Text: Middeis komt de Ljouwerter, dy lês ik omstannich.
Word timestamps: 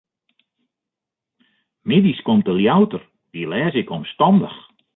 Middeis 1.89 2.21
komt 2.27 2.45
de 2.47 2.55
Ljouwerter, 2.59 3.03
dy 3.31 3.41
lês 3.51 3.73
ik 3.81 3.89
omstannich. 3.97 4.57